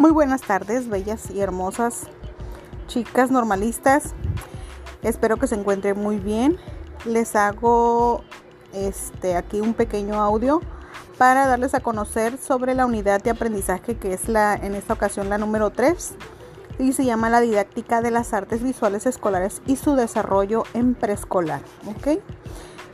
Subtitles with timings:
[0.00, 2.04] Muy buenas tardes, bellas y hermosas
[2.86, 4.14] chicas normalistas.
[5.02, 6.56] Espero que se encuentren muy bien.
[7.04, 8.24] Les hago
[8.72, 10.62] este aquí un pequeño audio
[11.18, 15.28] para darles a conocer sobre la unidad de aprendizaje que es la en esta ocasión
[15.28, 16.12] la número 3
[16.78, 21.60] y se llama la didáctica de las artes visuales escolares y su desarrollo en preescolar,
[21.86, 22.22] ¿ok?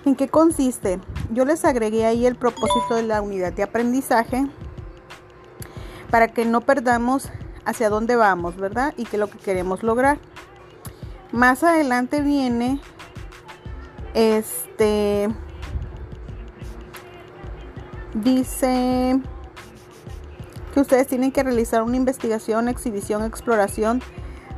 [0.07, 0.98] ¿En qué consiste?
[1.30, 4.48] Yo les agregué ahí el propósito de la unidad de aprendizaje
[6.10, 7.28] para que no perdamos
[7.65, 8.95] hacia dónde vamos, ¿verdad?
[8.96, 10.19] Y qué es lo que queremos lograr.
[11.32, 12.80] Más adelante viene
[14.15, 15.29] este
[18.15, 19.20] dice
[20.73, 24.02] que ustedes tienen que realizar una investigación, exhibición, exploración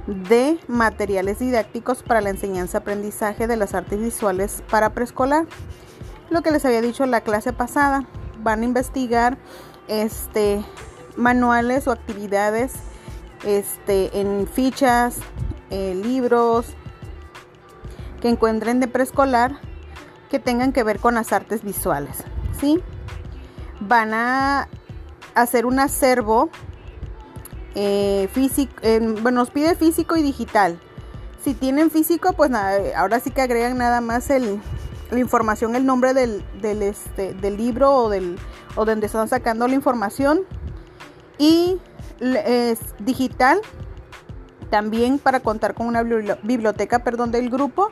[0.07, 5.46] de materiales didácticos para la enseñanza-aprendizaje de las artes visuales para preescolar.
[6.30, 8.07] Lo que les había dicho en la clase pasada,
[8.43, 9.38] van a investigar
[9.87, 10.65] este,
[11.19, 12.73] manuales o actividades
[13.45, 15.19] este, en fichas,
[15.71, 16.66] eh, libros
[18.21, 19.59] que encuentren de preescolar
[20.30, 22.25] que tengan que ver con las artes visuales.
[22.60, 22.80] ¿sí?
[23.80, 24.69] Van a
[25.35, 26.51] hacer un acervo
[27.75, 28.73] eh, físico,
[29.23, 30.80] bueno, nos pide físico y digital.
[31.45, 34.60] Si tienen físico, pues nada, ahora sí que agregan nada más el,
[35.10, 38.37] la información, el nombre del, del, este, del libro o, del,
[38.77, 40.41] o donde están sacando la información.
[41.39, 41.79] Y
[42.21, 43.61] es digital,
[44.71, 47.91] también para contar con una biblioteca perdón, del grupo.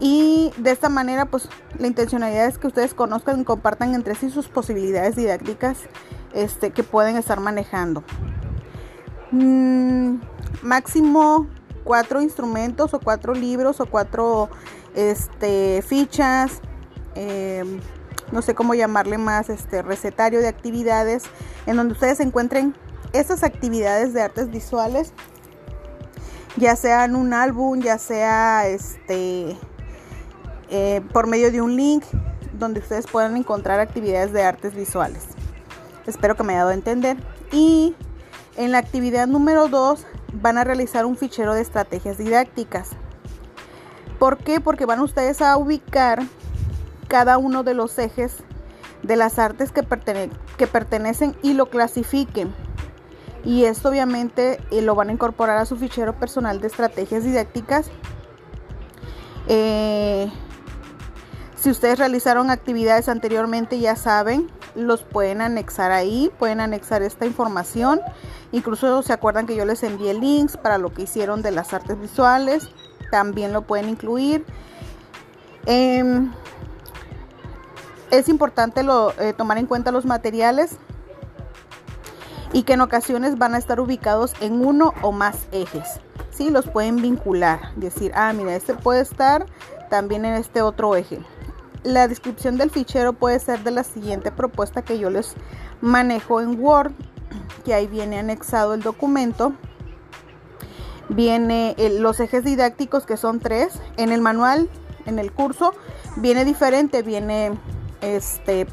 [0.00, 4.30] Y de esta manera, pues la intencionalidad es que ustedes conozcan y compartan entre sí
[4.30, 5.78] sus posibilidades didácticas
[6.34, 8.04] este, que pueden estar manejando.
[9.32, 10.20] Mm,
[10.62, 11.48] máximo
[11.84, 14.48] cuatro instrumentos o cuatro libros o cuatro
[14.94, 16.60] este, fichas,
[17.14, 17.80] em,
[18.32, 21.24] no sé cómo llamarle más, este recetario de actividades
[21.66, 22.74] en donde ustedes encuentren
[23.12, 25.12] esas actividades de artes visuales,
[26.56, 29.56] ya sea en un álbum, ya sea este
[30.70, 32.04] eh, por medio de un link
[32.58, 35.24] donde ustedes puedan encontrar actividades de artes visuales.
[36.06, 37.16] Espero que me haya dado a entender.
[37.52, 37.94] Y
[38.56, 42.90] en la actividad número 2 van a realizar un fichero de estrategias didácticas.
[44.18, 44.60] ¿Por qué?
[44.60, 46.22] Porque van ustedes a ubicar
[47.08, 48.36] cada uno de los ejes
[49.02, 49.84] de las artes que,
[50.56, 52.54] que pertenecen y lo clasifiquen.
[53.44, 57.90] Y esto obviamente eh, lo van a incorporar a su fichero personal de estrategias didácticas.
[59.46, 60.30] Eh,
[61.56, 68.00] si ustedes realizaron actividades anteriormente, ya saben, los pueden anexar ahí, pueden anexar esta información.
[68.52, 71.98] Incluso se acuerdan que yo les envié links para lo que hicieron de las artes
[71.98, 72.68] visuales,
[73.10, 74.44] también lo pueden incluir.
[75.66, 76.32] Em,
[78.10, 78.82] es importante
[79.18, 80.76] eh, tomar en cuenta los materiales
[82.52, 86.00] y que en ocasiones van a estar ubicados en uno o más ejes.
[86.30, 86.50] ¿sí?
[86.50, 89.46] Los pueden vincular, decir, ah, mira, este puede estar
[89.90, 91.20] también en este otro eje
[91.82, 95.34] la descripción del fichero puede ser de la siguiente propuesta que yo les
[95.80, 96.92] manejo en Word,
[97.64, 99.52] que ahí viene anexado el documento.
[101.08, 103.80] Viene los ejes didácticos que son tres.
[103.96, 104.68] En el manual,
[105.06, 105.72] en el curso,
[106.16, 107.52] viene diferente, viene
[108.00, 108.66] este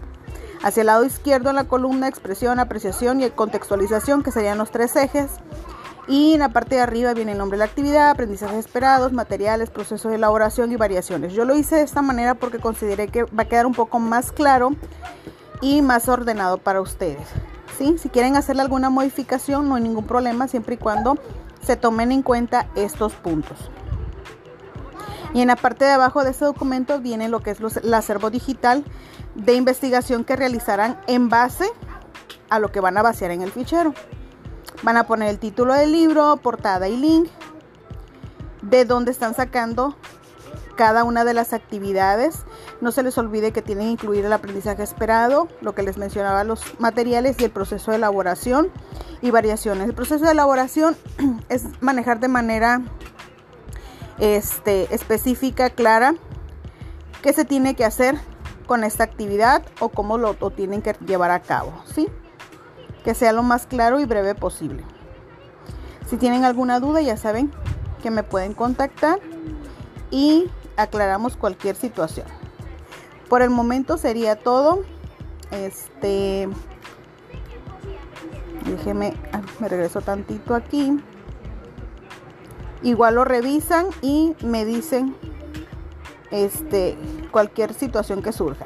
[0.63, 4.95] hacia el lado izquierdo en la columna expresión, apreciación y contextualización, que serían los tres
[4.95, 5.29] ejes.
[6.07, 9.69] Y en la parte de arriba viene el nombre de la actividad, aprendizajes esperados, materiales,
[9.69, 11.33] procesos de elaboración y variaciones.
[11.33, 14.31] Yo lo hice de esta manera porque consideré que va a quedar un poco más
[14.31, 14.71] claro
[15.61, 17.27] y más ordenado para ustedes.
[17.77, 17.97] ¿sí?
[17.97, 21.17] Si quieren hacerle alguna modificación, no hay ningún problema, siempre y cuando
[21.61, 23.71] se tomen en cuenta estos puntos.
[25.35, 28.29] Y en la parte de abajo de este documento viene lo que es el acervo
[28.29, 28.85] digital
[29.35, 31.65] de investigación que realizarán en base
[32.49, 33.93] a lo que van a vaciar en el fichero.
[34.83, 37.27] Van a poner el título del libro, portada y link,
[38.61, 39.97] de dónde están sacando
[40.77, 42.45] cada una de las actividades.
[42.79, 46.45] No se les olvide que tienen que incluir el aprendizaje esperado, lo que les mencionaba,
[46.45, 48.69] los materiales y el proceso de elaboración
[49.21, 49.89] y variaciones.
[49.89, 50.95] El proceso de elaboración
[51.49, 52.81] es manejar de manera
[54.19, 56.15] este, específica, clara,
[57.21, 58.15] qué se tiene que hacer
[58.65, 61.73] con esta actividad o cómo lo, tienen que llevar a cabo.
[61.93, 62.07] ¿sí?
[63.05, 64.83] que sea lo más claro y breve posible.
[66.09, 67.51] Si tienen alguna duda ya saben
[68.01, 69.19] que me pueden contactar
[70.09, 72.25] y aclaramos cualquier situación.
[73.29, 74.81] Por el momento sería todo.
[75.51, 76.49] Este
[78.65, 80.99] déjeme, ah, me regreso tantito aquí.
[82.83, 85.15] Igual lo revisan y me dicen
[86.31, 86.97] este
[87.31, 88.65] cualquier situación que surja.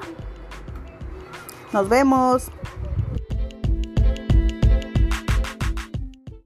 [1.73, 2.51] Nos vemos.